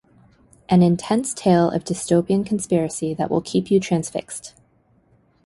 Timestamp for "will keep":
3.29-3.69